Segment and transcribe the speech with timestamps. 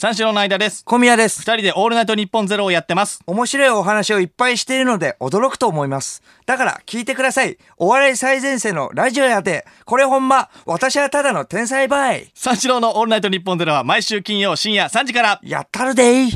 [0.00, 0.82] 三四郎の間です。
[0.86, 1.40] 小宮です。
[1.42, 3.20] 二人でオールナイトニッポンゼロをやってます。
[3.26, 6.22] 面白いお話をいっぱいしているので驚くと思います。
[6.46, 7.58] だから聞いてください。
[7.76, 9.66] お笑い最前線のラジオやで。
[9.84, 12.30] これほんま、私はただの天才バイ。
[12.34, 15.38] 三四郎のオールナイトニッポンゼロは毎週金曜深夜3時から。
[15.42, 16.30] やったるでい。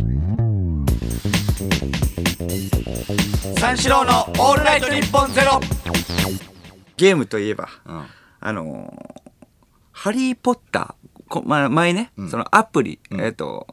[3.59, 5.59] 三四郎のオールナイトニッポンゼロ。
[6.99, 8.05] ゲームといえば、うん。
[8.41, 9.25] あのー
[9.97, 13.67] ハリーポッター、こま、前ね、そのアプリ、えっ、と、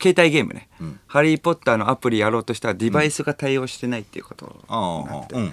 [0.00, 5.52] 携帯ゲームね、んハリーポッターのアプリやろうとしたらデバイスが対応してないっていうことああ、うん。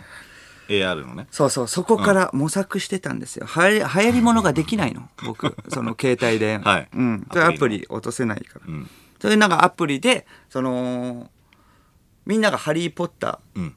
[0.70, 1.28] AR のね。
[1.32, 3.46] そうそう、そこから模索してたんですよ。
[3.46, 5.56] はやり流行り物ができないの、僕。
[5.70, 6.58] その携帯で。
[6.58, 7.28] はいうん。
[7.30, 8.73] アアプリ落とせないから。
[8.73, 8.90] ん
[9.20, 11.30] それなんかアプリで、その、
[12.26, 13.76] みんながハリー・ポッター、うん。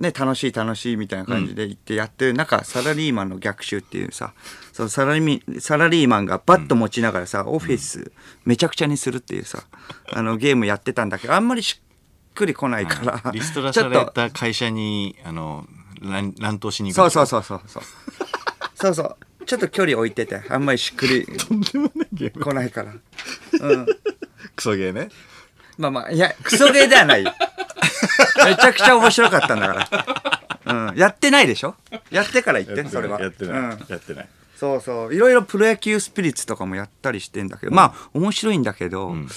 [0.00, 4.32] ね、楽しい楽しいみたいな感じで言ってやってる中、サラリーマンの逆襲っていうさ、
[4.72, 8.10] そのサラリーサラリーマンがバット持ちながらさ、オフィス
[8.46, 9.62] めちゃくちゃにするっていうさ、
[10.10, 15.66] あのゲームやってたんだけど、あんまりしっくりこないから、リストラさちょっとれた会社に、あの、
[16.00, 17.10] 乱乱闘しに行く。
[17.10, 17.82] そうそうそうそうそう。
[18.74, 19.16] そうそう。
[19.44, 22.42] ちょっと距離置いてて、あんまりしっくりとんでもないゲーム。
[22.42, 22.94] 来ないから。
[23.60, 23.86] うん。
[24.56, 25.10] クソゲーね。
[25.76, 27.34] まあまあ、いや、クソゲーではないよ。
[28.44, 29.88] めちゃくちゃ面白かったんだか
[30.64, 30.90] ら。
[30.90, 30.96] うん。
[30.96, 31.74] やってないでしょ？
[32.10, 33.20] やってから言って、それは。
[33.20, 33.58] やってない。
[33.58, 33.84] うん。
[33.88, 34.28] やってない。
[34.56, 35.14] そうそう。
[35.14, 39.28] いろいろプロ野球スピリッツとかもやったりしてんだけど、まあ、面白いんだけど、ん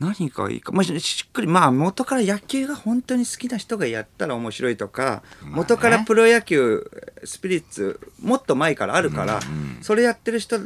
[0.00, 6.90] 何がいいか、まあ、ししっくり、まあ、元から野球が本当に好きな人がやったら面白いとか、元からプロ野球
[7.24, 9.40] スピリッツ、もっと前からあるから、
[9.82, 10.58] それやってる人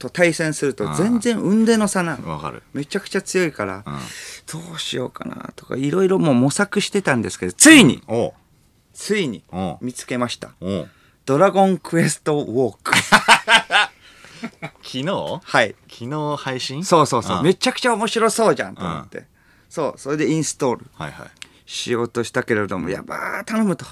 [0.00, 2.28] と対戦すると全然運での差なの。
[2.28, 2.62] わかる。
[2.72, 8.02] めちゃくちゃ強いから、んどうしようかなとか、いろいろもう模索してたんですけど、ついに。
[8.94, 9.44] ついに。
[9.82, 10.52] 見つけました。
[11.26, 12.92] ドラゴンクエストウォーク。
[14.82, 15.04] 昨日？
[15.44, 15.76] はい。
[15.88, 16.82] 昨日配信？
[16.84, 17.40] そうそうそう。
[17.42, 19.24] んめちゃくちゃ面白そうじゃんと思って。
[19.68, 19.98] そう。
[19.98, 21.28] それでインストールはいはい。
[21.72, 23.86] しようとしたけれども、やばー、頼むと。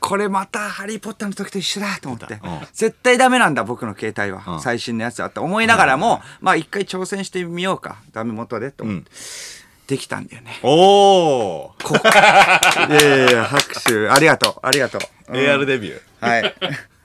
[0.00, 2.40] これまたハリー・ポッターの時と一緒だと思って。
[2.72, 4.54] 絶対ダメなんだ、僕の携帯は。
[4.54, 7.98] うん最新のやつだって思いながらも、まあ一回挑戦してみようか。
[8.12, 9.10] ダメ元でと思って。
[9.86, 10.58] できたんだよね。
[10.62, 11.94] おおこ
[12.88, 14.08] いやいやいや、拍手。
[14.08, 14.66] ありがとう。
[14.66, 15.00] ありがとう。
[15.28, 16.26] うん AR デビュー。
[16.26, 16.54] はい。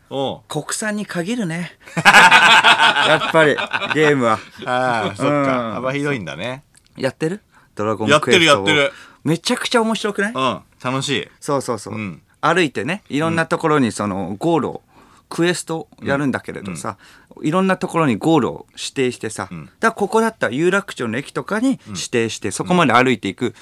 [0.47, 1.78] 国産に限るね。
[1.97, 3.56] やっぱり、
[3.94, 4.40] ゲームは。
[4.66, 5.72] ああ、そっうんか。
[5.74, 6.64] 幅広いんだね。
[6.96, 7.42] やってる？
[7.76, 8.94] ドラゴンやってるクエストをやってる
[9.25, 10.34] めちゃくちゃ面白くない？
[10.34, 10.62] うん。
[10.81, 11.28] 楽しい。
[11.41, 12.22] そうそうそう、うん。
[12.40, 14.81] 歩いてねいろんなところにそのゴールを、
[15.28, 16.97] クエストやるんだけれどさ、
[17.41, 23.56] いろんなところにゴールを指定してさ、だからここだったら有楽町の駅とかに指定して、そこまで歩いていく、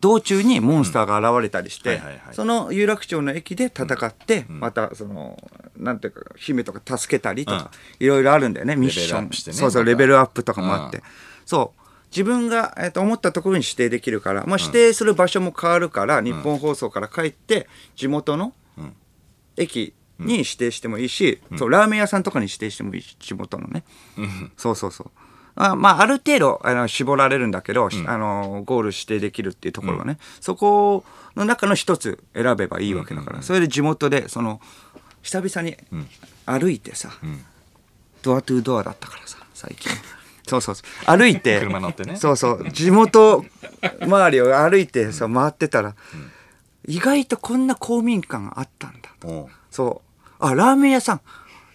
[0.00, 5.42] 道中にモンスターが現れたりして、その有楽町の駅で戦って、またその
[5.78, 9.30] なんていうか姫とか助けたりとか、いろいろあるんだよねミッション。
[9.30, 9.30] ね。
[9.54, 11.04] そうそうレベルアップとかもあって、うん。
[11.46, 11.79] そう
[12.10, 18.52] 自分が、えー、と思ったところに指定できるから、まあ、指定する場所も変わるから、日本放送から帰って地元のん。
[19.56, 23.84] 駅に指定してもいいし、そうラーメン屋さんとかに指定してもいいし地元のね、
[24.56, 25.10] そうそうそう。
[25.56, 31.04] あまあある程度あの絞られるんだけど、あのゴール指定できるっていうところがね、そこ
[31.36, 34.60] の中の一つ選べばいいわけだから、それで地元でその
[35.22, 35.76] 久々に
[36.46, 37.10] 歩いてさ、
[38.22, 39.90] ドアトゥードアだったからさ最近
[40.50, 41.16] そうそうそう。
[41.16, 41.60] 歩いて。
[41.60, 42.16] 車乗ってね。
[42.16, 42.70] そうそう。
[42.72, 43.44] 地元
[44.02, 45.94] 周りを歩いてさ回ってたら、
[46.86, 49.46] 意外とこんな公民館があったんだおう。
[49.70, 50.44] そう。
[50.44, 51.20] あラーメン屋さん。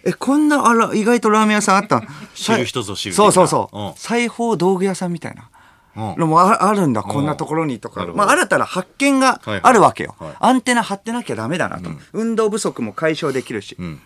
[0.04, 2.02] えこんなあら意外とラーメン屋さんあった
[2.34, 3.82] 知る人ぞ知るそうそうそう、う。
[3.90, 5.48] ん裁縫道具屋さんみたいな。
[6.12, 6.16] う。
[6.16, 9.60] んのもああるんだこんなところにとか、まあ、新たな発見がはいはい。
[9.64, 10.34] あるわけよ、はい。
[10.38, 14.00] アンテナ張ってなきゃダメだなと、運動不足も解消できるし、ん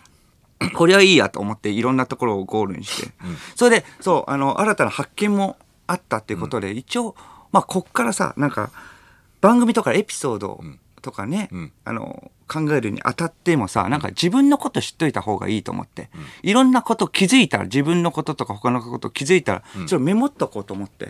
[0.75, 3.11] これはいいやと思っていろんなところをゴールにして、
[3.55, 5.57] それでそうあの新たな発見も
[5.87, 7.15] あったっていうことで、一応
[7.51, 8.71] まあこっからさなんか
[9.41, 10.61] 番組とかエピソード
[11.01, 11.71] とかね、ん。
[11.85, 16.09] あの考えるにあたってもさなんか自分のこと知っといた方がいいと思って、
[16.43, 21.07] いろんなこと気づいたら自分のこととか他のこと気づいたら、それをメモっとこうと思って、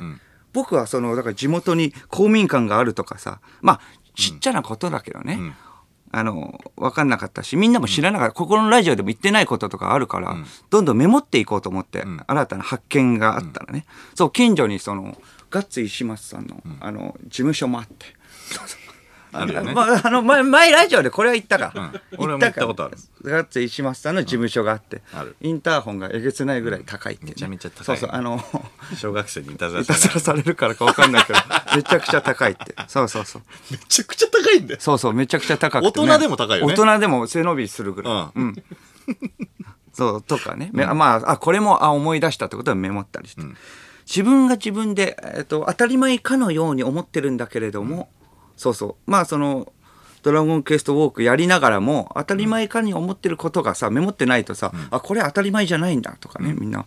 [0.53, 3.81] 僕はそのだから地元に公民館があるとかさまあ
[4.15, 5.55] ちっちゃなことだけどね、ん
[6.11, 10.35] あの分かんなかったしみんなも知らなかった、ここのラジオでも言ってないこととかあるから、
[10.69, 13.85] どんどんメモっていこうと思って、新たな発見があったらね、
[14.15, 15.17] そう近所にその
[15.49, 18.05] ガッツ石松さんの,、あの事務所もあって。
[19.33, 19.73] あるよね。
[19.73, 22.01] まあ、 あの前前ラジオでこれは言ったか、うん。
[22.17, 22.97] 俺も言ったことある。
[23.23, 25.35] ガッツ石松さんの事務所があって、ある。
[25.41, 27.31] インターホンがえげつないぐらい高いって、ね。
[27.31, 27.85] めちゃめちゃ高い。
[27.85, 28.43] そうそうあの
[28.95, 31.39] 小学生にいたずらいたずらされるからか分かんないけど
[31.75, 32.75] めちゃくちゃ高いって。
[32.87, 33.41] そうそうそう。
[33.71, 34.79] めちゃくちゃ高いんだよ。
[34.81, 36.73] そうそうめちゃくちゃ高くて、ね、大人でも高いよね。
[36.73, 38.63] 大人でも背伸びするぐらい、うん。
[39.93, 43.41] そうとかね、めまああこれもあ思い出したってことはメモったりして、
[44.07, 48.09] 自分が自分で、えっと当たり前かのように思ってるんだけれども、
[48.61, 49.11] そうそう。
[49.11, 49.73] まあその
[50.21, 56.85] ドラゴンクエストウォークやりながらも当たり前かに思ってることがさメモってないとさ、あこれ当たり前じゃないんだとかね、みんな。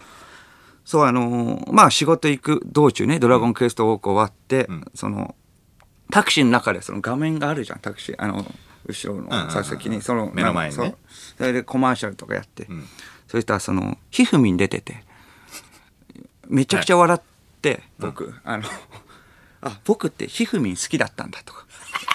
[0.85, 5.35] そうあのーまあ仕事行く道中ねドラゴンクエストウォーク終わって、その
[6.13, 8.47] タクシーの中でその画面があるじゃんタクシーあの
[8.87, 10.01] 後ろの座席に。
[10.01, 10.95] その目の前にね。
[11.37, 12.69] それでコマーシャルとかやって、
[13.27, 15.03] そしたらそのひふみん出てて。
[16.47, 17.21] めちゃくちゃ笑っ
[17.63, 18.65] て、僕、あの
[19.65, 21.65] あ僕ってひふみん好きだったんだとか。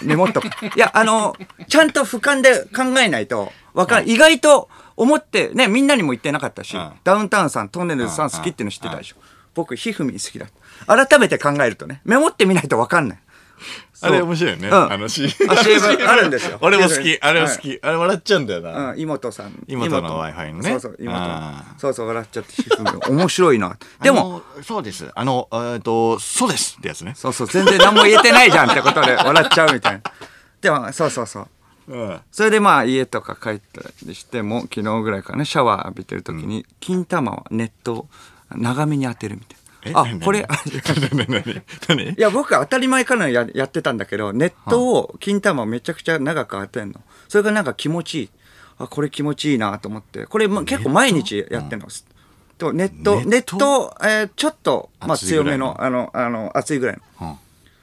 [0.01, 1.35] メモっとかいやあの
[1.67, 6.91] ちゃんと俯瞰で考えないとわかん意外と思ってねみんなにも言ってなかったし、うん。
[7.03, 9.15] ダウンタウンさんトンネルズさん好きっていうの知ってたでしょ、
[9.55, 10.47] 僕ひふみん好きだ
[10.85, 13.19] 改めて考えるとねメモってみないとわかんない
[14.01, 14.67] あれ面白いよね。
[14.69, 14.91] うん。
[14.91, 15.31] あの CM
[16.07, 16.57] あるんですよ。
[16.61, 17.17] 俺も好き。
[17.21, 17.79] あれは好き。
[17.81, 18.91] あれ笑っちゃうんだよな。
[18.91, 19.63] うん、妹さん。
[19.67, 20.69] 妹の Wi-Fi のね。
[20.71, 21.17] そうそう妹。
[21.19, 25.09] あそうそう笑っちゃって面白いなでもそうです。
[25.13, 27.13] あの、えっと、そうですってやつね。
[27.15, 30.01] そうそう全然何も言えてないじゃんってことで笑っちゃうみたいな。
[30.61, 31.47] でもそうそうそう。
[31.93, 32.19] うん。
[32.31, 38.07] それでまあ家とか帰ったりしても昨日ぐらいからねシャワー浴びてる時に金玉は熱湯を
[38.55, 39.58] 長めに当てるみたいな
[39.93, 47.01] あ何これいや僕当たり前からややってたんだけど熱湯を金玉をめちゃくちゃ長く当てんの。
[47.27, 48.29] それがなんか気持ちいい。
[48.77, 50.25] あこれ気持ちいいなと思って。
[50.25, 51.87] これま結構毎日やってんの、
[52.57, 53.61] と熱湯熱湯熱湯、
[54.01, 57.27] えーちょっと、まあ、強めのあのあの熱いぐらいの。
[57.29, 57.37] うん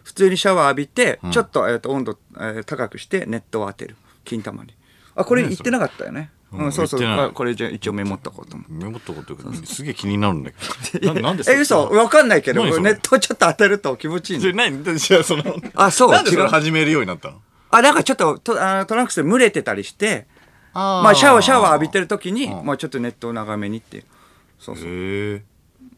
[0.05, 3.97] 普通にシャワー浴びて、ちょっと,、えー、と温度、えー高くして熱湯を当てる。
[4.25, 4.73] 金玉に。
[5.17, 5.43] あこれ？
[5.43, 7.33] 言ってなかったよねうんうん、そうそう。
[7.33, 8.73] これじゃあ一応メモっとこうと思って。
[8.73, 11.15] メモったことすげえ気になるんだけど。
[11.15, 11.89] ななんでえ嘘。
[11.89, 14.99] わかんないけど何それ熱湯ちょっと当てると気持ちいいんだそれ何？
[14.99, 15.45] じゃあその、
[15.75, 16.13] あそう。
[16.13, 17.41] なんでそれ始めるようになったの？
[17.71, 20.27] あなんかちょっととあのトランクスで蒸れてたりして
[20.73, 22.67] あまあシャワーシャワー浴びてる時に、うん。
[22.67, 23.99] まあ、ちょっと熱湯長めにって。
[23.99, 24.05] いう
[24.59, 25.43] そうそう、へえ。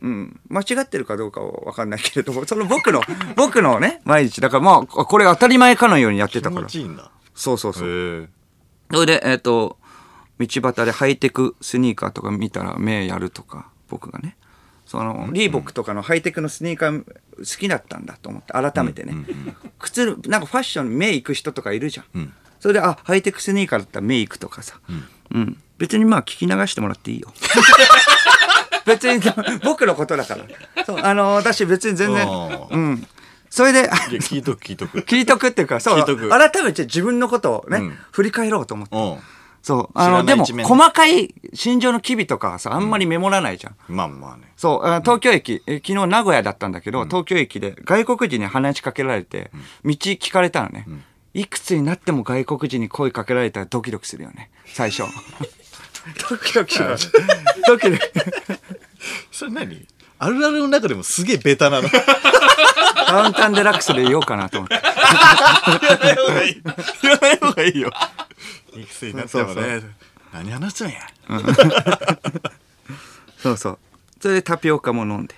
[0.01, 3.03] うん、間違ってるかどうかは分かんないけれどもその僕の
[3.37, 4.41] 僕のね毎日。
[4.41, 6.63] だからまあこれ当たり前かのようにやって気たから。
[6.63, 7.11] 持ちいいんだ。
[7.35, 8.29] そうそうそう。
[8.93, 9.77] それでえっ、と
[10.39, 14.37] 道端でハイテクスニーカーとか見たら目やるとか僕がね。
[14.89, 19.15] そのリーボックとかのハイテクのスニーカー好きだったんだと思って改めてね、
[19.79, 22.33] 靴なんかファッションに目行く人とかいるじゃん、ん。
[22.59, 24.81] それであハイテクスニーカーだったら目行くとかさ、
[25.31, 25.59] うん。
[25.77, 27.31] 別にまあ聞き流してもらっていいよ。
[28.87, 29.21] 別に
[29.63, 30.85] 僕のことだから。
[30.87, 32.27] そうあの私別に全然
[32.71, 33.07] うん。
[33.51, 35.01] それで聞いとく聞いとく。
[35.01, 37.99] 聞いとく っていうかそう改めて自分のことをね、うん。
[38.13, 38.97] 振り返ろうと思って。
[38.97, 39.01] う。
[39.01, 39.19] ん。
[39.69, 39.89] そう。
[39.93, 43.77] あの、でも、細かい心情の機微とかはさ、あんまりメモらないじゃん。
[43.87, 44.45] まあまあね。
[44.57, 49.51] そう、あ東京駅、え昨日名古屋だったんだけど、東京駅で外国人に話しかけられて、
[49.85, 50.87] 道聞かれたのね。
[51.35, 55.03] いくつになっても外国人に声かけられたらドキドキするよね、最初。
[56.31, 57.13] ドキドキします。
[57.69, 58.03] ドキドキ。
[59.31, 59.87] それ何？
[60.19, 61.91] あるあるの中でもすげえベタなの。
[61.91, 64.81] ダウンタウンデラックスで言おうかなと思って。
[65.67, 66.63] 言わない方がいい。
[67.03, 67.91] 言わない方がいいよ。
[68.81, 69.83] いくつになってもそうね。
[70.33, 71.01] 何話すんや。
[73.39, 73.79] そうそう。
[74.21, 75.35] それでタピオカも飲んで。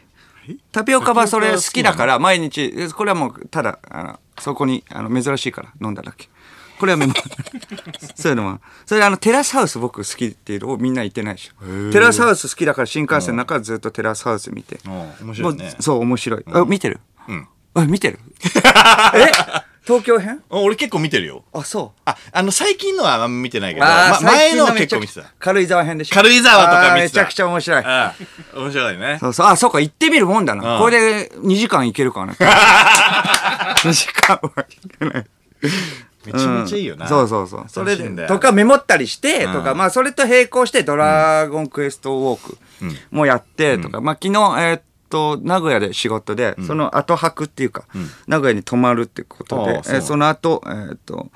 [0.72, 6.28] タピオカはそれ好きだから毎日えこれはもうただあのそこにあの珍しいから飲んだだけ。
[6.78, 7.12] これはメモ。
[8.16, 11.92] そういうのはそれであのテラスハウス僕好きっていうのをみんな言ってないでしょ。
[11.92, 14.80] テラスハウス好きだから新幹線の中はずっとテラスハウス見て。
[14.86, 15.76] うん面も白いうね。
[15.78, 16.44] そう面白い。
[16.52, 17.00] あ見てる？
[17.28, 17.46] うん。
[17.74, 18.18] あ見てる？
[19.14, 19.30] え？
[19.90, 20.40] 東京編？
[20.50, 21.42] あ俺結構見てるよ。
[21.52, 25.24] あそうあ、あの最近のはあんま見てないけど、ま前のは結構見てた。
[25.40, 26.14] 軽井沢編でしょ？
[26.14, 28.14] 軽井沢とか見てためちゃくちゃ面白いあ
[28.54, 29.18] あ面白いね。
[29.20, 29.46] そうそう。
[29.48, 30.74] あ、そうか、行ってみるもんだな。
[30.74, 32.34] うんこれで2時間行けるかな。
[33.82, 35.26] 2時間はいけない。
[36.26, 37.08] めちゃめちゃいいよな。
[37.08, 37.64] そうそうそう。
[37.68, 42.58] それで、とかメモったりして、うんとか、まあそれと並行してドラゴンクエストウォーク
[43.10, 47.84] もやって、とか、まあ昨日、えーっと、名古屋で仕事で、その後泊っていうか、
[48.26, 49.96] 名古屋に泊まるってことでそう。
[49.96, 51.30] えーその後、えーっと、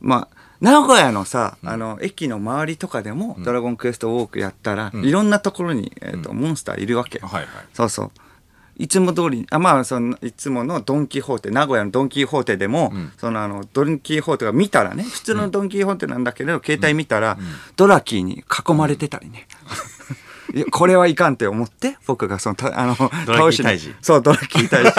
[0.00, 7.18] まあ、名古屋のさ、あの、駅の周りとかでも、ドラゴンクエストウォークやったら、いろんなところに、えーっと、モンスターいるわけ。
[7.20, 7.46] はいはい。
[7.72, 8.10] そうそう。
[8.76, 17.36] いつも通りあまあそのいつものドン・キホーテ名古屋のドン・キホーテでも、そのあのドン・キホーテが見たらね普通のドン・キホーテなんだけど、携帯見たら、
[17.76, 19.46] ドラキーに囲まれてたりね。
[20.70, 24.92] これはいかんって思って僕がそのたあの倒しにそうドラキー退治。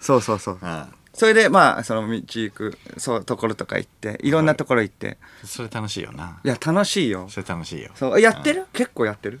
[0.00, 0.58] そうそうそう。
[0.62, 6.40] あそれでまあその道行くそうところとか行っていろんなところ行って、それ楽しいよな。
[6.44, 7.26] い、や楽しいよ。
[7.28, 7.90] それ楽しいよ。
[7.94, 8.20] そう。
[8.20, 9.40] やってる、結構やってる？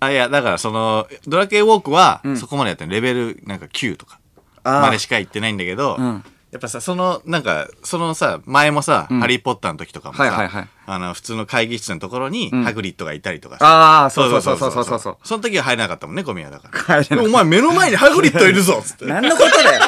[0.00, 2.90] あ、いや、だからその、ドラケイウォークは、そこまでやってる。
[2.90, 4.20] レベルなんか9とか、
[4.64, 13.66] までしか行ってないんだけど、うんやっぱさ、その、なんか、そのさ、前もさ、ハリーポッターの時とかもさ、はいはいはいあの、普通の会議室のところに、ハグリッドがいたりとかさ。
[13.66, 15.16] ああ、そうそうそうそうそうそうそう。
[15.24, 17.22] その時は入れなかったもんね、ゴミ屋だから。
[17.24, 19.06] お前目の前にハグリッドいるぞつって。
[19.10, 19.82] 何のことだよ。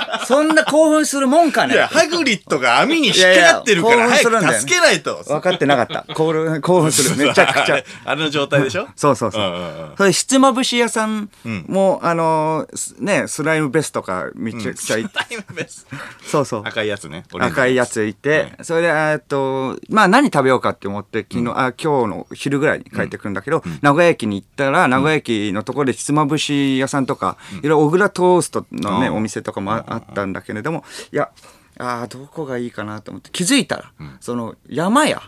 [0.26, 1.74] そんな興奮するもんかね？
[1.74, 5.22] いや、ハグリッドが網に引っかかってるから、早く助けないと。
[5.26, 6.04] 分かってなかった。
[6.14, 7.16] 興奮興奮する。
[7.26, 7.82] めちゃくちゃ。
[8.04, 8.88] あの状態でしょ？
[8.96, 9.94] そうそうそう。
[9.96, 11.28] それ、ひつまぶし屋さん
[11.66, 12.66] も、あの
[12.98, 15.86] ね、スライムベストか、めちゃくちゃい、タイムベス
[16.24, 16.62] そうそう。
[16.64, 17.24] 赤いやつね。
[17.38, 31.30] 赤いやついて、それで、えっと、まあ何食べようかって思って、昨日、あ、今日の昼ぐらいに帰ってくるんだけど、名古屋駅に行ったら、名古屋駅のところでひつまぶし屋さんとか、いろいろ小倉トーストのね、うんお店とかもああったんだけれども、いや、
[31.78, 35.22] あーどこがいいかなと思って、気づいたら、その、山屋、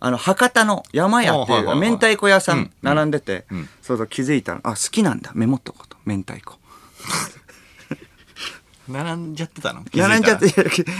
[0.00, 6.58] あの、博多の山屋っていう明太子屋さうんん並んでてん、そうそう気づいたら、あ、好きなんだ、メモっとこうと、明太子。
[8.88, 9.84] 並んじゃってたの？
[9.94, 10.48] 並んじゃって、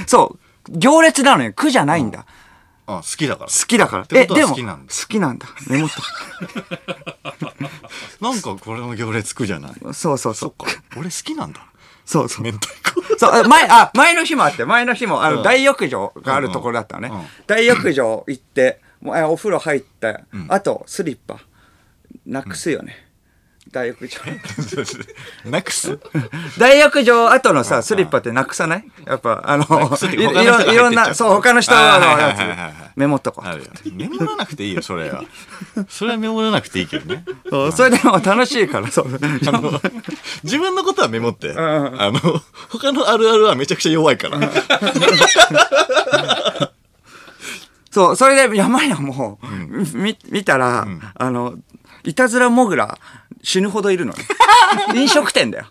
[0.06, 0.36] そ
[0.68, 2.26] う、行列なのよ、苦じゃないんだ。
[2.86, 3.50] あ、好きだから。
[3.50, 4.06] 好きだから。
[4.06, 4.56] てことはでも好
[5.08, 5.46] きなんだ。
[5.68, 5.90] メモっ
[8.20, 9.72] なんかこれの行列くじゃない？
[9.74, 9.92] と。
[9.92, 10.54] そうそうそう。
[10.58, 10.82] そっか。
[10.96, 11.60] 俺好きなんだ。
[12.06, 12.44] そうそう。
[12.44, 12.74] 明太子。
[13.18, 17.28] そう、あ前、あ、前の日もあって、前の日も、あの、うん大浴場があるところだったのね。
[17.46, 21.40] 大浴場行って、もうあお風呂入った、あと、スリッパ、
[22.26, 23.07] なくすよね。
[23.70, 24.20] 大浴場。
[25.50, 25.98] なくす？
[26.58, 28.84] 大浴場後のさ、スリッパってなくさない？
[29.06, 32.34] やっぱ、あの、いろんな、そう、他の人のや
[32.94, 33.90] つ、メモっとこう。
[33.92, 35.22] メモらなくていいよ、それは。
[35.88, 37.24] それはメモらなくていいけどね。
[37.50, 39.08] そうそれでも楽しいから、そう。
[40.44, 41.52] 自分のことはメモって。
[41.52, 42.20] んあの、
[42.70, 44.38] 他のあるあるはめちゃくちゃ弱いから。
[47.90, 49.38] そう、それで山屋も、
[49.94, 51.54] み見たら、あの、
[52.08, 52.98] いたずらモグラ
[53.42, 54.24] 死ぬほどいるのね。
[54.96, 55.66] 飲食店だよ。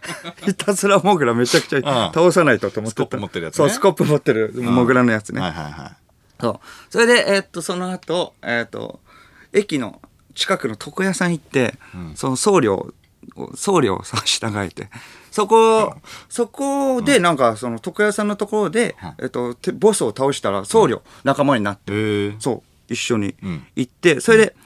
[0.48, 1.82] いたずらモグラめちゃくちゃん。
[2.12, 3.04] 倒さないとと思ってた。
[3.04, 3.56] スコップ持ってるやつね。
[3.58, 5.40] そう、スコップ持ってるモグラのやつね。
[5.42, 5.96] はいはいはい。
[6.40, 6.60] そう。
[6.90, 9.00] それで、えーっと、その後、えーっと、
[9.52, 10.00] 駅の
[10.34, 11.74] 近くの床屋さん行って、
[12.14, 12.92] その僧侶を、
[13.54, 14.88] 僧侶をさ、従えて、
[15.30, 15.94] そこ、
[16.30, 23.66] そこで、なんか、その床屋さんのところで、えーっと、てボスを倒したら僧侶、仲間になって、えー、そう、一緒にん。
[23.76, 24.56] 行って、それで、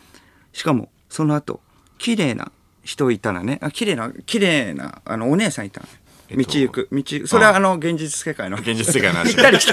[0.53, 1.61] しかも、その後、
[1.97, 2.53] 綺麗な
[2.85, 5.93] 人いたらね、あ綺麗な、綺麗な、あの、お姉さんいたのね。
[6.29, 7.27] えっと道行く、道。
[7.27, 8.59] それはあの、現実世界の。
[8.59, 9.73] 現実世界の話 行ったり来た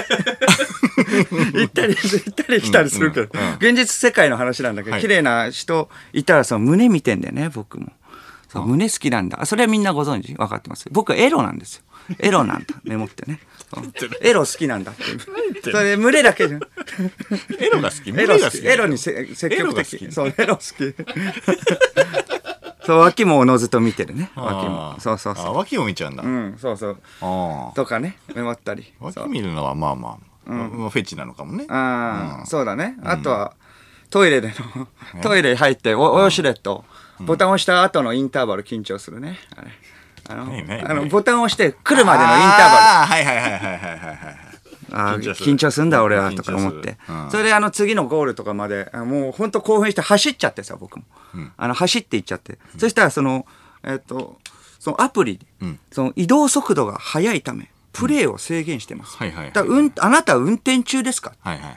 [1.58, 7.92] 行ったり、行ったり来たりするけど、うんうんうん現実世界の話なんだけど、はい綺麗な人いたら、その胸見てんだよね、僕も。
[8.54, 9.42] 胸好きなんだ。
[9.42, 10.32] あそれはみんなご存知？
[10.32, 10.86] 分かってます？
[10.90, 11.82] 僕はエロなんですよ。
[12.18, 12.66] エロなんだ。
[12.84, 13.40] メモってね。
[14.20, 15.20] エロ好きなんだっていう。
[15.62, 16.60] それで胸だけじゃん。
[17.58, 18.10] エロが好き？
[18.10, 18.66] エロ好き？
[18.66, 20.12] エロにせ積極的。
[20.12, 20.64] そう、エロ好き。
[22.86, 24.30] そう、脇もおのずと見てるね。
[24.36, 24.94] 脇あも。
[24.98, 25.46] ーそうそうそう。
[25.46, 26.22] あ脇も見ちゃうんだ。
[26.22, 26.98] うん、そうそう。
[27.22, 27.74] ああ。
[27.74, 28.92] とかね、メモったり。
[29.00, 31.64] 脇見るのはまあまあ、まあフェチなのかもね。
[31.68, 32.96] ああ、そうだね。
[33.02, 33.54] あとは、
[34.10, 36.84] トイレでの、トイレ入って、お、およしレット、
[37.20, 39.38] ボタンを押した後のインターバル緊張するね。
[39.56, 39.68] あれ。
[40.28, 42.76] あの、あのボタンを押して来るまでのインターバル。
[42.76, 44.18] ああ、はいはいはいはいはいはいはい。
[44.92, 45.86] あー緊張する。
[45.86, 47.30] んだ俺はとか思って、うん。
[47.30, 51.04] それであの次のゴールとかまであもう本当興奮して走っちゃってさ僕も、
[51.56, 53.46] あの走っていっちゃって、そしたらその
[53.82, 54.38] えっ、と
[54.78, 55.78] そのアプリで、ん。
[55.90, 61.32] その移動速度が速いためプレーを制限してます、はいはいはいだうんあなたは運転中ですか？
[61.40, 61.76] はいはいはい。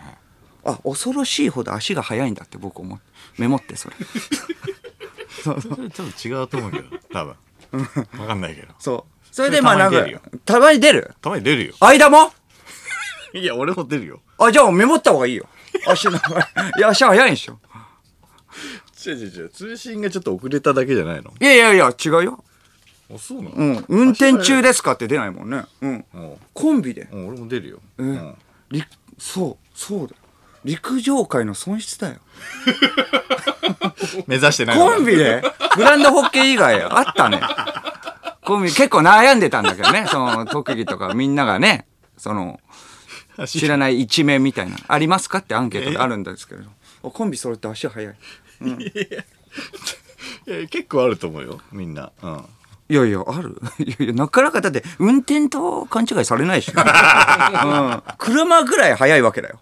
[0.65, 3.05] あ恐ろしいほど足が速いんだって僕思って。
[3.37, 3.95] メモってそれ。
[5.43, 7.35] そうそうそれちょっと違うと思うけど、多分。
[8.19, 8.73] わかんないけど。
[8.79, 10.05] そうそれでまあなんか
[10.45, 10.99] たまに出る？
[10.99, 11.73] よたまに出るよ。
[11.79, 12.31] 間も？
[13.33, 14.21] いや、俺も出るよ。
[14.39, 15.47] あじゃあメモった方がいいよ
[15.85, 16.19] 足のい
[16.79, 17.59] や足速いんでしょ
[19.05, 19.49] 違う違う違う。
[19.49, 21.33] 通信がちょっと遅れただけじゃないの？
[21.39, 22.43] いやいやいや違うよ
[23.13, 23.55] あ、そうなの？
[23.55, 25.65] うん、運転中ですかって出ないもんね。
[25.81, 26.05] うん。
[26.13, 27.07] うんコンビで。
[27.11, 27.79] うん、俺も出るよ。
[27.99, 28.35] えうん。
[28.71, 28.83] り
[29.19, 30.09] そう、そうだよ。
[30.63, 32.15] 陸上界の損失だよ。
[34.27, 35.41] 目指してないコンビで
[35.75, 37.41] グランドホッケー以外あったね。
[38.43, 40.05] コンビ結構悩んでたんだけどね。
[40.09, 41.85] その特技とかみんながね、
[42.17, 42.59] その
[43.45, 44.77] 知らない一面みたいな。
[44.87, 46.69] ありますかってアンケートであるんですけれど。
[47.03, 48.15] あコンビ揃って足速い。
[50.47, 52.11] いや結構あると思うよ、みんな。
[52.21, 52.45] うん。
[52.89, 58.03] いやいや、ある いやいや、なかなかだって、運転と勘違いされないし、うん。
[58.17, 59.59] 車ぐらい速いわけだよ。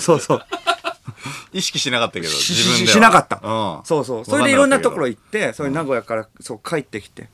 [0.00, 0.46] そうそうそう。
[1.52, 2.92] 意識しなかったけど、し自分では。
[2.92, 3.36] しなかった。
[3.36, 3.84] うん。
[3.84, 4.24] そうそう。
[4.24, 7.28] それでいろんなところ行行って、それ名古屋からそう帰ってきて。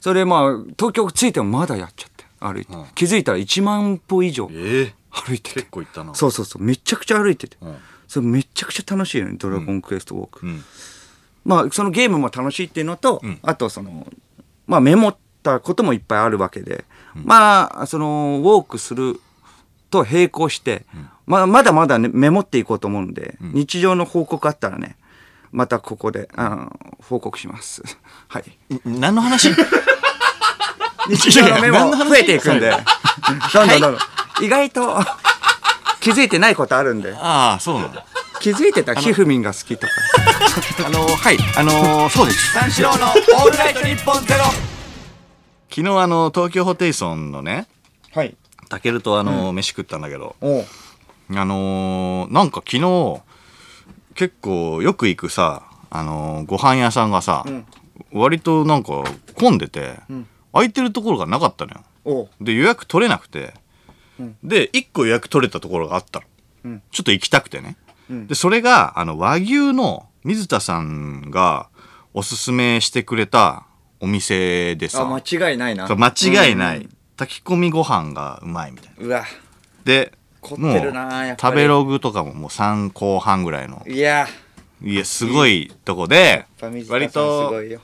[0.00, 2.72] それでまあ、東京着いてもまだやっちゃって、歩いて。
[2.94, 5.70] 気づいたら1万歩以上ええ歩いてて結。
[5.70, 6.14] 構行ったな。
[6.14, 6.62] そうそうそう。
[6.62, 7.56] めちゃくちゃ歩いてて。
[7.64, 10.46] んそれめちゃくちゃ楽しいよね、ドラゴンクエストウォーク。
[10.46, 10.64] うん。
[11.44, 14.06] まあ、そのゲームも楽しいっていうのと、んあとその、
[14.66, 16.84] まあメモったこともいっぱいあるわけで、
[17.14, 19.20] まあそのウォークする
[19.90, 20.84] と並行して、
[21.26, 24.96] まあ、まだまだ、ね、メモっていこうと思うんで、日常の報告あったらね
[25.52, 26.78] またここで、あの
[27.08, 27.82] 報告します。
[28.28, 28.44] はい。
[28.84, 29.54] 何の話？
[31.08, 32.70] 日常のメモ増えていくんで、
[33.54, 34.44] どんどんどんどん。
[34.44, 34.98] 意外と
[36.00, 38.04] 気づいてないことあるんで、ああ、そうなんだ。
[38.40, 39.92] 気づいてたひふみんが好きとか。
[40.86, 42.52] あの、はい、あの、そうです。
[42.52, 44.44] 三四郎のオールナイトニッポンゼロ
[45.70, 47.66] 昨日あの、東京ホテイソンのね、
[48.14, 48.36] はい。
[48.68, 50.36] タケルとあの、飯食ったんだけど、
[51.30, 53.20] あのーなんか昨日、
[54.14, 57.44] 結構よく行くさ、あのーご飯屋さんがさ、
[58.12, 60.00] 割となんか混んでて、
[60.52, 61.80] 空いてるところがなかったのよ。
[62.04, 62.28] おう。
[62.40, 63.52] で、予約取れなくて、
[64.42, 66.26] で、1個予約取れたところがあったの。
[66.64, 66.82] うん。
[66.90, 67.76] ちょっと行きたくてね。
[68.26, 71.68] で、それが、あの、和牛の水田さんが
[72.14, 73.66] おすすめしてくれた
[74.00, 75.86] お店でさ、あ、間違いないな。
[75.86, 79.06] そう間違いない、炊き込みご飯がうまいみたいな。
[79.06, 79.24] うわ。
[79.84, 84.28] で、凝ってるなやっぱり食べログとかももう3後半ぐらいの、いや、
[84.82, 86.46] いや、すごいとこで、
[86.88, 87.80] 割とご、いよ。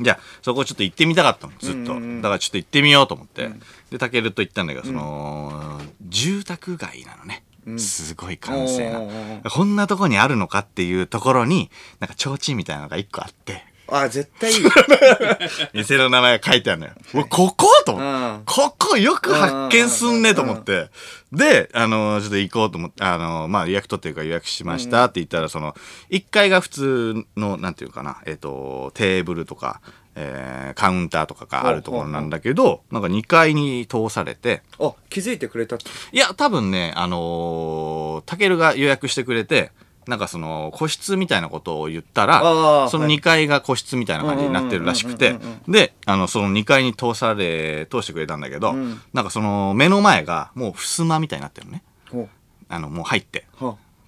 [0.00, 1.92] じゃあ、そこちょっと行ってみたかったの、ずっと。
[1.92, 3.48] うんうんうんだからちょっと行ってみようと思って。
[3.90, 7.44] で、たけると行ったんだけど、その、住宅街なのね。
[7.78, 9.50] すごい閑静おーおーな。
[9.50, 11.70] こんなとこにあるのかっていうところに、
[12.00, 14.58] なんか提灯みたいなのが一個あって、あ、絶対いい。
[15.72, 16.92] 店の名前が書いてあるのよ。
[17.14, 20.90] うわここと思ってうんここよく発見すんねと思って。
[21.32, 25.74] で、あの、ちょっと行こうと思って、あの、まあ予約取っていうか予約しましたって言ったら、その、
[26.10, 29.80] 1階が普通の、なんていうかな、えっ、と、テーブルとか、
[30.14, 35.86] えーカウンターとかがあるところなんだけど、なんか2階に通されて、あ、気づいてくれたって。
[36.12, 39.70] いや、多分ね、あのー、たけるが予約してくれて、
[40.08, 51.82] なんかその、個室みたいなことを言ったあら、ーその2階が個室みたいな感じになってるらしくてうんうんうん、で、あの、その2階に通され、通してくれたんだけど、んなんかその、目の前がもう襖みたいになってるのね。
[52.10, 52.26] ほ
[52.70, 53.44] あの、もう入って。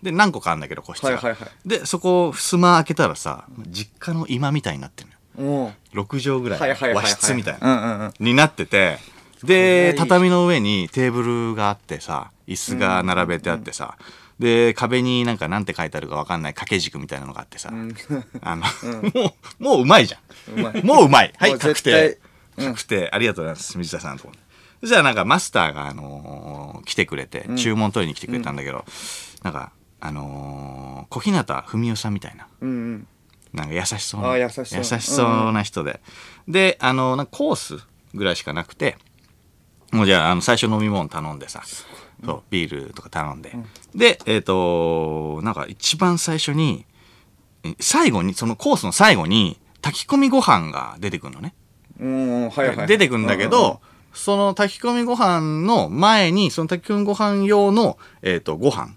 [0.03, 1.11] で、何個かあるんだけど、個室が。
[1.11, 5.65] はいはいはいで、そこ、襖開けたらさ、実家の今みたいになってるのよ。
[5.65, 7.75] おう6畳ぐらいの和室みたいな。
[7.75, 8.13] うんうんうん。
[8.21, 8.99] になってて、
[9.45, 13.97] で畳の上にテーブルがあってさ、椅子が並べてあってさ、
[14.41, 18.65] で、壁になんかなんて書いてあるかわかんない掛け軸みたいなのがあってさ、あの、
[19.15, 20.19] もう、もううまいじゃ
[20.51, 20.61] ん。
[20.61, 21.33] うまいもううまい。
[21.37, 22.19] はい、確定。
[22.57, 23.11] 確定。
[23.13, 24.43] ありがとうございます、水田さんと思って。
[24.81, 28.87] そしたらなんかマスターが、あのー来てくれて、注文取りに来てくれたんだけど、
[29.43, 32.47] なんか、あのー小日向文世さんみたいな。
[32.63, 33.07] うんうん。
[33.53, 34.31] なんか優しそうな。
[34.31, 36.01] あ優しそうそうな人で。
[36.49, 38.97] で、あの、なんかコースぐらいしかなくて、
[39.93, 41.63] もうじゃあ、あの、最初飲み物頼んでさ、
[42.25, 43.57] そう、ビールとか頼んで。
[43.95, 46.87] で、えっ、と、なんか一番最初に、
[47.65, 51.55] え最後に、そのコースの最後に、炊き込みご飯が出てくるのね。
[51.99, 52.87] うんうん、はいはい。
[52.87, 53.81] 出てくるんだけど、
[54.13, 58.95] その炊き込みご飯の前に、その炊き込みご飯用の、えっ、と、ご飯。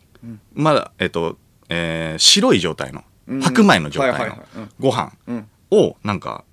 [0.53, 1.38] まだ、えっ、と、
[1.69, 4.43] えー白い状態の、うん白米の状態の
[4.79, 6.43] ご飯うんを、なんか、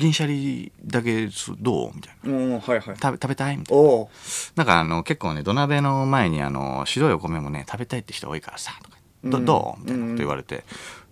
[0.00, 1.92] 銀シャリだけすどう？
[1.94, 2.30] みたいな。
[2.30, 2.80] うん、うん、はいはい。
[2.82, 3.56] 食べ、食べたい？
[3.56, 3.82] みたいな。
[3.82, 4.08] おう
[4.56, 8.96] なんかあの、結構ね、土鍋の前にあの、白いお米もね、食べたいって人多いからさ、とか。
[9.22, 9.80] どうんどう？
[9.82, 10.64] みたいなこと言われて。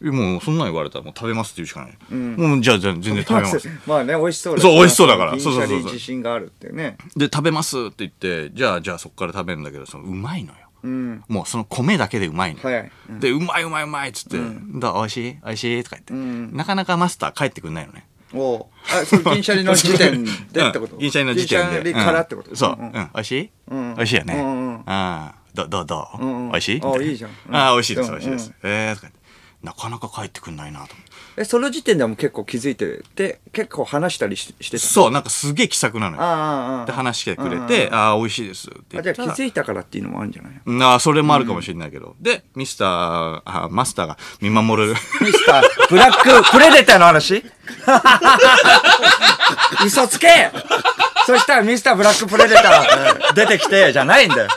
[0.03, 2.14] えもう、そんなの言われたらもう食べますって言うしかない。
[2.14, 3.68] んもう、じゃあ、全然食べます。
[3.87, 6.96] まあね、美味しそうだそう美味しそうだから銀シャそうそうそうそうリ自信があるってね。
[7.16, 10.59] で、食べますって言って、じゃあ、じゃあそこから食べるんだけど、その、うまいのよ。
[10.85, 11.24] うん。
[11.29, 12.62] もうその米だけでうまいの。
[12.62, 14.38] はいで、うまいうまいうまいっつって、
[14.79, 15.33] だ美味しい？
[15.44, 15.83] 美味しい？
[15.83, 18.07] とか言って、んなかなかマスター帰ってくんないのね。
[18.34, 20.30] おうあ、それ銀シャリの時点で
[20.68, 20.94] ってこと？
[20.94, 20.98] うん。
[21.00, 21.82] 銀シャリの時点で。
[21.82, 22.50] 銀シャリからってこと？
[22.50, 22.56] うん。
[22.56, 22.70] そう。
[22.82, 22.86] ん。
[22.86, 22.92] うん。
[22.92, 23.50] 美味しい？
[23.70, 23.94] うん。
[23.96, 24.34] 美味しいよね。
[24.34, 25.34] うんうんああ。
[25.54, 26.22] ど、どう、どう？
[26.22, 26.50] うんうん。
[26.52, 26.80] 美味しい？
[26.84, 27.30] あいいじゃん。
[27.48, 27.56] うん。
[27.56, 28.52] ああ、美味しいです、うん美味しいです。
[28.64, 29.12] ええとか
[29.62, 30.94] なかなか帰ってくんないなと。
[31.37, 36.16] え、その時点ではもう結構気づいてて、結構話したりししてたそう、なんかすげえ気さくなの
[36.81, 36.87] よ。
[36.87, 39.21] で、話してくれうんて、ああ、美味しいですってあ、じゃあ気。
[39.23, 40.53] づいたからっていうのもあるんじゃない？
[40.64, 42.14] うんああ、それもあるかもしれないけど。
[42.21, 44.94] で、ミスター、あマスターが見守る。
[45.21, 47.44] ミスター、ブラック プレデターの話？
[49.85, 50.51] 嘘つけ
[51.27, 54.49] そしたらミスターブラックプレデター出てきて、じゃないんだよ。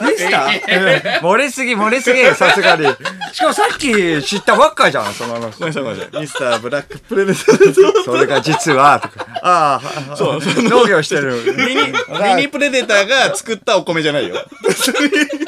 [0.00, 0.04] え？
[0.04, 1.20] ミスター？
[1.20, 2.86] 漏れすぎ、漏れすぎ、さすがに。
[3.32, 5.58] しかもさっき知ったばっかじゃん、その話。
[5.58, 6.20] ごめんなさい、ごめんなさい。
[6.20, 9.26] ミスターブラックプレデターそれが実は、とか。
[9.42, 9.80] あ
[10.10, 11.42] あ、そう、農業してる。
[11.56, 14.44] ミニ、ミニプレデターが作ったお米じゃないよ。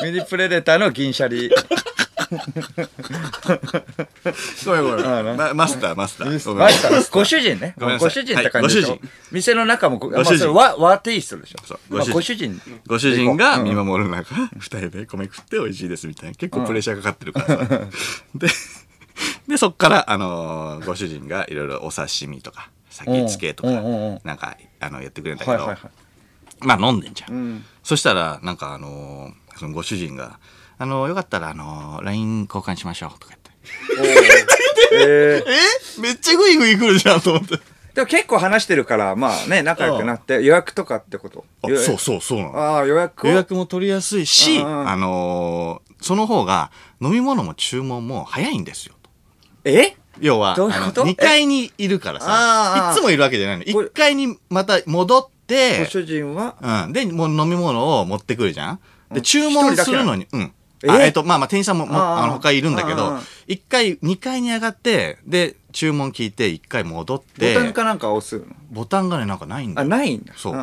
[0.03, 1.51] ミニプレデターの銀シャリ。
[4.65, 5.37] ごめんごめああん。
[5.37, 6.55] まマスター、マスター。
[6.55, 7.13] マスター。
[7.13, 7.75] ご主人ね。
[7.79, 8.09] ごめんなさい。
[8.09, 10.39] ご主人って感じでしょ、はいご主店の中もご、まあ、ご主人。
[10.39, 11.59] それ和和テイストでしょ。
[11.65, 12.61] そうまあご主人。
[12.87, 13.25] ご主人。
[13.27, 13.87] ご主人が見うん。
[13.87, 16.35] 守る中、二人で米食って美味しいですみたいな。
[16.35, 17.81] 結構プレッシャーかかってるからさ。
[18.35, 18.49] で、
[19.49, 25.91] で、そそっから、あのーご主人がいろいろお刺身とか、先付けとかうんうんうんうん、なんか、あの、やってくれるんだけど、はいはいはい。
[26.61, 27.35] まあ飲んでんじゃん。
[27.35, 27.65] うん。
[27.83, 30.39] そしたら、なんかあのーそのご主人が、
[30.79, 33.51] あのーよかったら、あのー LINE 交換しましょうとか言って。
[34.95, 35.45] えー
[35.99, 37.59] えめっちゃグイグイ来るじゃんと思って。
[37.95, 41.45] でも結構話してるからまあね仲良くなって予約とかってこと？
[41.79, 42.59] そうそうそうなの。
[42.59, 43.31] ああ予約を？
[43.31, 48.95] 予約も取りやすいし、あのーその方が飲み物も注文も早いんですよ。
[49.65, 49.97] え？
[50.21, 53.65] 要は、どういうこと？2階にいるからさ、いつもいるわけじゃないの。
[53.73, 56.85] これ1階にまた戻ってご、主人は？
[56.85, 56.93] うん。
[56.93, 58.81] で、もう飲み物を持ってくるじゃん。
[59.13, 60.53] で、注文するのに、うん。
[60.85, 60.90] え？
[60.90, 68.44] あえっと、まあまあ、店員さんももあの他いるんだけどあー、1階、2階に上がって、で、注文聞いて1回戻っボて、タンかなんか押すの？
[68.70, 69.90] ボタンがね、なんかないんだあよ。
[69.90, 70.35] ないんだ。
[70.37, 70.55] そう。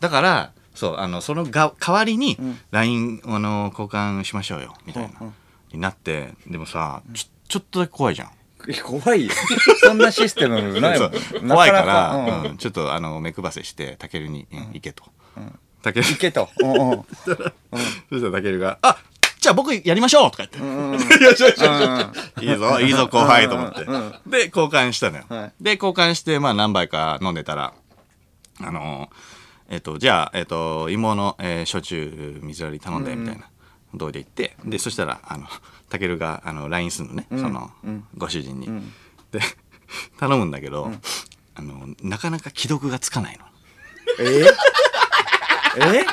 [0.00, 5.32] だから、そう、あの、そのが代わりにん、LINE、あの、交換しましょうよ、みたいな
[5.72, 8.30] になって、でもさ、ちょ、ちょっとだけ怖いじゃん。
[8.66, 9.32] え怖いよ。
[9.84, 11.12] そんなシステムないもん。
[11.48, 12.56] 怖いから、うん。
[12.56, 15.04] ちょっとあの目配せしてたけるに、うん行けと。
[15.82, 16.48] たける行けと。
[18.08, 18.96] そしたらたけるが「あ
[19.44, 20.92] じゃあ僕やりましょう!」とか言って「ん。
[20.92, 21.60] よしよしよし
[22.40, 22.56] いい。
[22.56, 23.80] ぞいいぞ後輩」と思って。
[24.26, 25.52] で交換したのよ、はい。
[25.60, 27.74] で交換してまあ何杯か飲んでたら
[28.62, 29.10] あの
[29.68, 33.46] えっ、とじゃあ、えっと芋の、えー焼酎水割り頼んでみたいな、
[33.94, 34.56] どうで言って。
[34.64, 35.46] でそしたらあの
[35.90, 37.70] たけるがあの LINE するのね、その、
[38.16, 38.68] ご主人に、
[39.32, 39.40] で
[40.20, 40.92] 頼むんだけど、
[41.54, 43.44] あのなかなか既読がつかないの。
[44.20, 44.46] え
[45.76, 46.06] え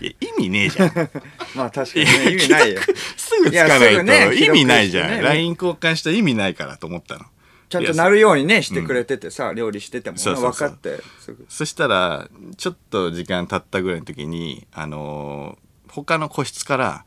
[0.00, 0.92] いや意味ねえじゃん。
[1.54, 2.80] まあ確かにね意味ないよ。
[3.16, 7.24] すぐつかないと意味ないじゃん、LINE 交換した意味ないからと思ったの。
[7.68, 10.16] ちゃんとなるようにねしてくれててさ料理してても。
[10.16, 11.46] 分かってすぐ。
[11.48, 15.64] そしたらちょっと時間経ったぐらいの時にあのー
[16.02, 17.04] 他の個室から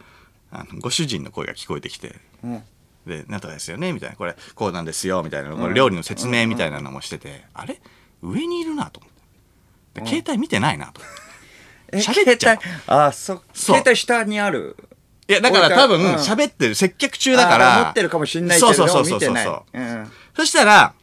[0.50, 2.16] あのご主人の声が聞こえてきて。
[2.44, 2.64] うん。
[3.06, 5.50] で「なんとかですよね」みたいな「これこうなんですよ」みたいな。
[5.52, 7.82] これ料理の説明みたいなのもしてて、あれ？
[8.22, 9.12] 上にいるなと思っ
[9.94, 10.02] て。
[10.02, 11.02] で携帯見てないなと。
[11.02, 11.27] 思ってえ
[11.94, 12.58] 喋っちゃう。
[12.58, 13.76] 携帯あそそう。
[13.78, 14.76] 携帯下にある。
[15.30, 16.16] いやだから多分うん。
[16.16, 17.82] 喋ってる接客中だから。
[17.82, 19.82] あ持ってるかもしんないけどそうそうそうそうそうう。
[19.82, 20.12] ん。
[20.36, 20.94] そしたら、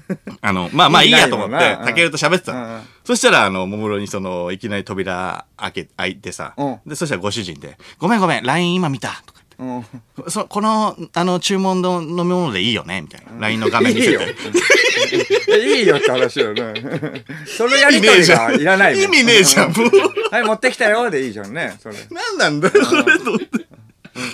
[0.40, 2.58] あの、まあまあいいやと思って意味ないもん、なたけると喋ってたの。
[2.58, 2.74] うん。
[2.74, 6.80] うんそしたら、あの、ももろにその、いきなり扉開け、開いてさ、うん。
[6.86, 9.22] で、そしたらご主人で、ごめんごめん、LINE 今見た。
[9.26, 10.30] とかうん。
[10.30, 13.02] そこの、あの、注文の飲み物でいいよね？
[13.02, 13.40] みたいな。
[13.40, 14.20] LINE の画面見せいいよ。
[14.20, 15.58] て。
[15.58, 16.74] いいよって話よね。
[17.46, 19.90] そのやりとりがいらない意味ねえじゃん、もう。
[20.30, 21.76] はい持ってきたよでいいじゃんね。
[21.80, 21.96] それ。
[22.10, 23.74] 何なんだよ、これ、と思って。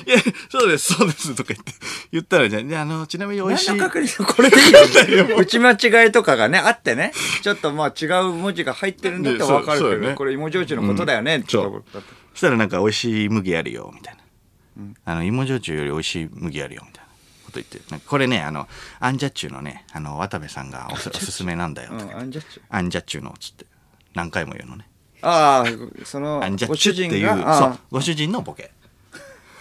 [0.07, 0.19] いや、
[0.51, 1.73] そうです、そうです、とか言って、
[2.13, 3.79] 言ったらじゃあ、であの、ちなみに美味しい。
[3.79, 4.73] 確認これでいい
[5.17, 7.13] よ打ち間違いとかがねあってね。
[7.43, 10.15] ちょっとまあ違う文字が入ってるんだってわかるけど、ね。
[10.15, 11.65] これ芋焼酎のことだよねってそう。
[11.65, 14.20] ところだってそしたらなんか美味しい麦あるよみたいな、
[15.05, 17.11] あの芋焼酎より美味しい麦あるよみたいな
[17.45, 22.63] こと言ってこれねあのアンジャッチュのねあの渡部さんがおすおすすめなんだよアンジャッチュ？
[22.69, 23.67] アンジャッチュのつって
[24.15, 24.89] 何回も言うのね。
[25.23, 28.73] ああそのアンジャご主ッチュっていうそうご主人のボケ。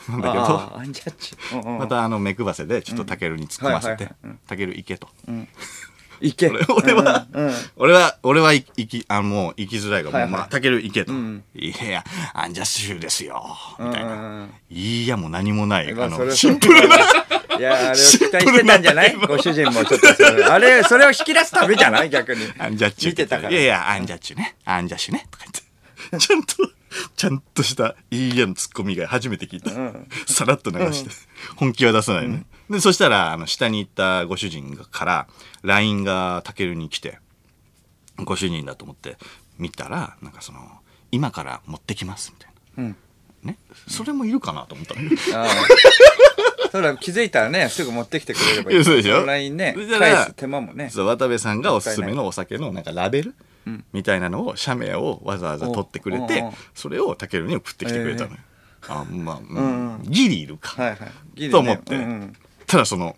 [0.08, 0.44] なんだけど。
[0.44, 1.62] ああアンジャッチュ。
[1.62, 1.80] うんうん。
[1.80, 3.90] またあの目配せでちょっとタケルに突っ込ませて。
[3.90, 5.10] はいはいはいうん「タケル行け」と。
[6.22, 11.14] いけ俺俺は、うんうん俺は、俺は行き、あもう行きづらいから、はいはいもうまあ、たける行けと。
[11.14, 12.04] んいや、
[12.34, 13.44] アンジャッシュですよ、
[13.80, 14.16] みたいな。
[14.44, 15.94] んいや、もう何もない。
[15.94, 16.96] ああそれはシンプルな。
[17.58, 18.00] いやあれを期
[18.32, 19.16] 待してたんじゃない？
[19.16, 22.10] ご主人もちょっとあれそれを引き出すためじゃない？
[22.10, 24.56] 逆にアンジャッチュ見てたからいやいや、アンジャッチュね。
[24.66, 25.28] アンジャッシュね。
[25.32, 25.46] とか
[26.12, 26.26] 言って。
[26.26, 26.56] ちゃんと、
[27.16, 29.72] ちゃんとした、いいやのツッコミが初めて聞いた。
[30.32, 31.12] さらっと流して。
[31.56, 32.46] 本気は出さないね。
[32.70, 35.28] で、そしたら、あの、下に行ったご主人から、
[35.64, 37.20] LINE がタケルに来て、
[38.18, 39.18] ご主人だと思って
[39.58, 40.60] 見たら、なんかその、
[41.12, 42.84] 今から持ってきます、みたいな。
[42.84, 42.96] うん
[43.42, 43.58] ね？
[43.88, 45.12] それもいるかなと思ったのよ。
[46.72, 49.20] そ気づいたらねすぐ持ってきてくれればいいそうでしょ？
[49.20, 53.34] オンラインね返す手間もねそう渡部さんがおすすめのお酒のなんかラベル、
[53.94, 58.38] みたいなのを社名をわざわざ取ってくれてそれをタケルに送ってきてくれたのよ、
[58.88, 60.04] あまあ、うん。
[60.04, 61.00] ギリいるか、はいはい。
[61.36, 61.52] ギリね。
[61.52, 61.98] と思って、
[62.68, 63.16] ただその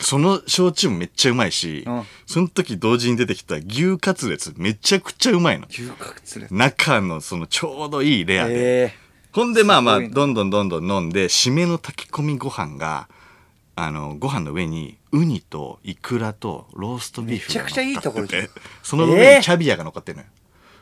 [0.00, 2.02] その焼酎もめっちゃうまいし、うん。
[2.26, 5.66] その時同時に出てきた牛カツレツめちゃくちゃうまいの。
[5.68, 8.94] 牛角連れ中のそのちょうどいいレアで、え
[9.32, 13.08] ほんでまあまあどんどんどんどん飲んで締めの炊き込みご飯が
[13.82, 18.48] あのご飯の上にウニとイクラとローストビーフがめちゃくちゃいいところじゃん。
[18.82, 20.28] その上にキャビアが乗っかってるのよ。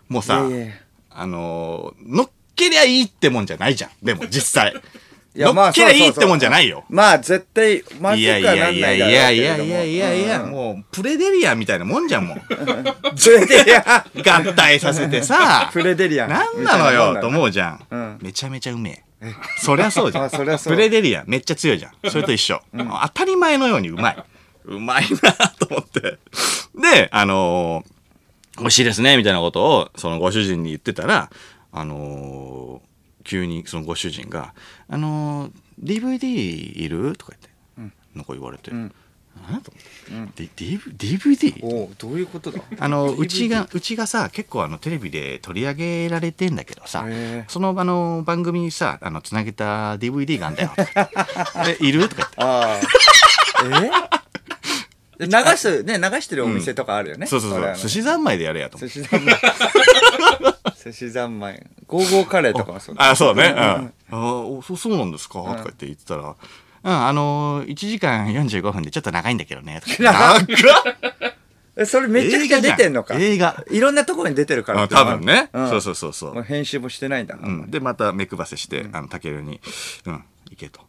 [0.09, 0.75] もうさいやいや
[1.11, 3.91] あのー乗っけりゃいいってもんじゃないじゃん。
[4.03, 4.75] でも実際。
[5.37, 6.85] いやまあ乗っけりゃいいってもんじゃないよ。
[6.89, 9.71] まあ絶対まずいくはやいやいなんないやいやいだろうけれども。
[9.71, 12.41] やいやいやいやうんもうプレデリアンみたいなもんじゃんもう。
[13.15, 14.05] プレデリア。
[14.17, 15.71] 合体させてさ。
[15.73, 16.27] プレデリア。
[16.27, 18.19] ンなんなのよとう思うじゃん、うん。
[18.21, 19.08] めちゃめちゃうめえ
[19.59, 20.25] そりゃそうじゃん。
[20.25, 21.93] あ そりゃそうブレデリアンめっちゃ強いじゃん。
[22.11, 22.61] それと一緒。
[22.73, 24.25] 当たり前のようにうまい。
[24.65, 26.19] うまいなと思って。
[26.81, 27.99] で、あのー
[28.61, 31.31] 美味しいですね、みたいなことを、そのご主人に言ってたら、
[31.71, 32.89] あのー
[33.25, 34.53] 急にそのご主人が、
[34.89, 35.53] あのー
[35.83, 37.15] DVD いる？
[37.17, 37.33] とか
[37.77, 38.93] 言って、なんか言われて、ん
[39.51, 39.73] あと
[40.11, 41.65] 思って、D- DV DVD?
[41.65, 42.61] おおどういうことだ？
[42.79, 47.07] あのうちがうちがさ結構あのテレビで取り上げられてんだけどさ
[47.49, 50.71] そのあの番組にさあのつなげた DVD があんだよ。
[51.67, 52.09] えいる？
[52.09, 52.37] とか言って。
[52.43, 52.81] あ
[54.11, 54.25] あ。
[54.25, 54.29] え？
[55.21, 57.75] 流すね流してるお店とかあるよね、そうそうそ俺あの。
[57.75, 58.95] う寿司三昧でやれやと思って。
[58.95, 59.35] 寿司三昧。
[60.85, 61.67] 寿司三昧。
[61.89, 63.11] ゴーゴーカレーとかはそうだ。
[63.11, 63.53] あそうね、
[64.11, 66.37] うん、あおそそうなんですか、とか言って言ってたら
[66.89, 69.83] うん、あのー、1時間45分でちょっと長いんだけどね。
[69.99, 70.47] 長っ。
[71.77, 73.15] えそれめちゃくちゃ出てんのか。
[73.19, 73.63] 映画。
[73.71, 74.83] いろんなところに出てるから。
[74.83, 75.69] あ多分ね、うん。
[75.69, 76.43] そうそうそうそう。
[76.43, 79.61] 編集もしてないんだ、うん、でまた目配せして、あのタケルに
[80.07, 80.81] 「うん行け」と。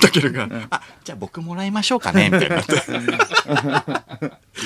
[0.00, 2.72] タケルが「あじゃあ僕もらいましょうかね」みたいになって。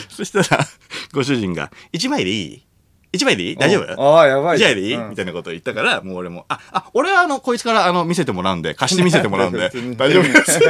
[0.09, 0.65] そしたら
[1.13, 2.67] ご主人が「1枚でいい？
[3.15, 3.57] ?1 枚でいい？
[3.57, 4.17] 大丈夫？
[4.17, 4.59] ああやばい。
[4.59, 5.11] じゃあでいい、うん。
[5.11, 10.23] みたいなことを言ったから、もう俺も、あ、あ、俺はあの、こいつからあの、見せてもらうんで、貸して見せてもらうんで、 大丈夫？
[10.33, 10.61] です。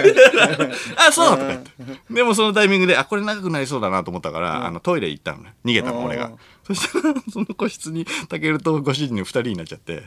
[0.96, 1.70] あ、そうとか言って。
[2.11, 5.54] でもそのタイミングで、あ、これ長くなりそうだなと思ったから、あの、トイレ行ったのね。
[5.64, 6.26] 逃げたの、俺が。
[6.26, 6.37] うん。
[6.66, 10.02] そしたら、その個室に、タケルとご主人の二人になっちゃって、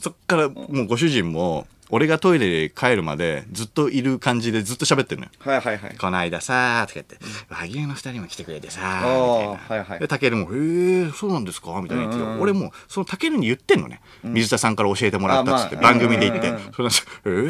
[0.00, 5.32] そっからもうご主人も、俺がトイレ帰るまでずっといる感じでずっと喋ってるのよ。
[5.40, 5.96] はいはいはい。
[5.98, 7.18] この間さーとか言って、
[7.50, 10.00] 和牛の二人も来てくれてさーみたいはいはい。
[10.00, 11.78] で、タケルも、へえ、そうなんですか？
[11.82, 12.40] みたいな言ってて、うんうんうん。
[12.40, 14.00] 俺も、そのタケルに言ってんのね。
[14.24, 16.48] 水田さんから教えてもらったっつって、番組で言って。
[16.48, 16.72] うんうんうん。
[16.72, 16.94] それで、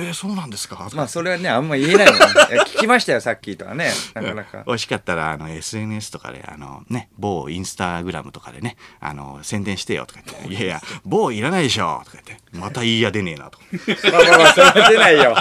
[0.07, 0.89] えー、そうなんですか？
[0.95, 2.21] まあそれはねあんま言えないもんい
[2.57, 3.91] や聞きましたよさっきとはね。
[4.15, 4.65] なかなか。
[4.67, 13.59] 美味しかったら、あの、SNS とかで、あの、ね、某インスタグラムとかでね、あの、宣伝してよとか言って、いやいや、某いらないでしょとか言って、またいいや出ねえなと。
[14.55, 15.37] それは出ないよ。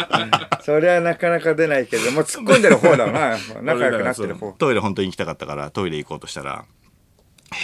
[0.64, 4.52] それはなかなか出ないけどもう突っ込んでる方だな 仲良くなってる方。
[4.54, 6.66] トイレ本当に行きたかったからトイレ行こうとしたら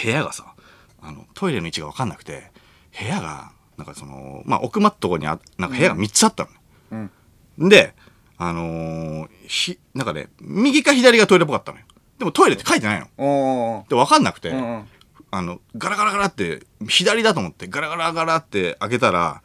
[0.02, 0.54] 部屋がさ
[1.00, 2.50] あのトイレの位置が分かんなくて
[2.98, 6.48] 部屋がなんかそのまあ奥まったとこにあなんか部屋が3つあった
[6.90, 7.10] の。
[7.58, 7.94] ね、で
[8.36, 11.84] あのーひなんかね右か左がトイレっぽかったのよ。
[12.18, 13.86] でもトイレって書いてないの。
[13.88, 14.88] で分かんなくて、うんうん。
[15.30, 19.42] あのガラガラガラって左だと思ってガラガラガラって開けたら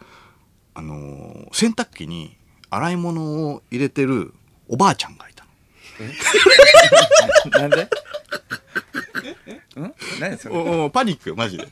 [0.76, 2.36] あのー洗濯機に
[2.70, 4.34] 洗い物を入れてる
[4.68, 5.46] おばあちゃんがいた
[7.52, 7.54] の。
[7.62, 7.84] なんで？
[7.84, 7.90] ん
[10.20, 10.56] 何それ？
[10.56, 11.68] おおパニックよマジで。
[11.68, 11.70] え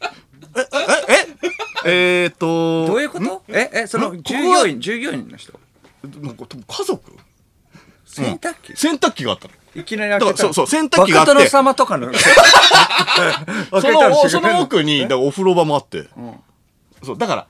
[1.09, 1.27] え
[1.85, 2.23] え？
[2.23, 3.43] えーっとどういうこと？
[3.47, 4.21] ええそのん？
[4.21, 5.59] 従業員従業員の人？
[6.21, 7.11] なんか多分家族？
[8.05, 8.75] 洗濯機？
[8.77, 9.53] 洗濯機があったの。
[9.73, 11.31] いきなり開けたそうそう洗濯機があって。
[11.31, 12.11] バカ殿様とかの？
[13.81, 16.07] そのその奥にだからお風呂場もあって、
[17.03, 17.47] そうだから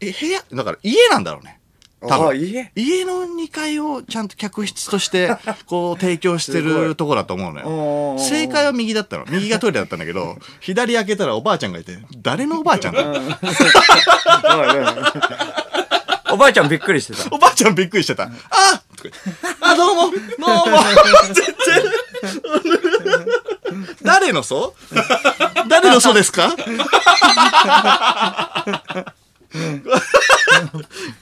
[0.00, 1.58] え部屋だから家なんだろうね。
[2.00, 2.38] 多あ分。
[2.38, 2.70] 家？
[2.76, 8.18] 家の2階をちゃんと客室として こう提供してるとこだと思うのよ。
[8.20, 9.24] 正解は右だったの。
[9.28, 13.02] 右がトイレだったんだけど 左開けたらおばあちゃんがいて誰のおばあちゃんだ？
[16.30, 17.34] おばあちゃんびっくりしてた。
[17.34, 18.24] おばあちゃんびっくりしてた。
[18.24, 18.38] あとか
[19.04, 19.20] 言って
[19.62, 20.02] あ、どうも。
[20.02, 20.16] どうも
[21.32, 21.54] 全然。
[24.02, 24.74] 誰の祖？
[25.68, 26.54] 誰の祖ですか？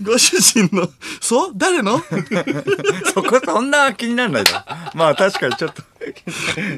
[0.02, 0.88] ご ご主人の
[1.20, 2.00] 祖誰の？
[3.14, 5.82] そこそんな気にならないだろまあ確かにちょっと。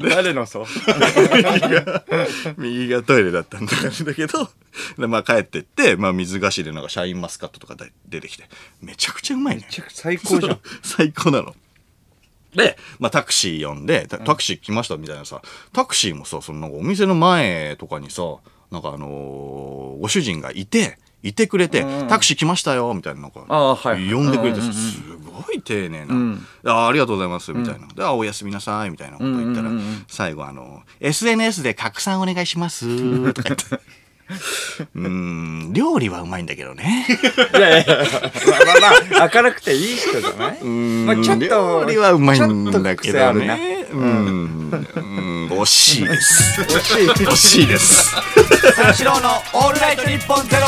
[0.09, 0.65] 誰のそう？
[0.65, 2.03] 右が
[2.57, 3.71] 右がトイレだったんだ
[4.15, 4.49] けど
[4.97, 8.43] でまあ帰ってって、まあ、水菓子でなんかシャインマスカットとかで出てきて
[8.81, 9.67] めちゃくちゃうまいね。
[9.89, 10.51] 最高じゃん。
[10.51, 11.55] そ う最高なの。
[12.55, 15.39] で、まあ、タクシー呼んで、タタクシー来ましたみたいなさ、
[15.71, 18.23] タクシーもさ、そのなんかお店の前とかにさ、
[18.71, 24.73] なんかあのーご主人がいて、いてくれて、タクシー来ましたよ、みたいな、なんか、はい呼んでくれてさ、うんうんうん。
[24.73, 25.01] す
[25.47, 26.45] ごい丁寧な、ん。
[26.65, 27.87] あーありがとうございます、みたいな。
[27.87, 30.05] で、あ、おやすみなさい、みたいなこと言ったら、うんうんうんうん。
[30.07, 32.85] 最後あの、SNS で拡散お願いします、
[33.33, 33.65] とか言って。
[34.95, 37.07] うーん、料理はうまいんだけどね。
[37.57, 40.63] いやいやまあまあまあ明るくていい人じゃない？
[40.63, 43.57] まあちょっと料理はうまいんだけちょっと癖どあるな。
[43.57, 43.87] ね。
[43.91, 46.61] うん、うん、惜しいです。
[46.61, 48.11] 惜しい惜しいです。
[48.75, 50.67] 三四郎のオールナイトニッポンゼロ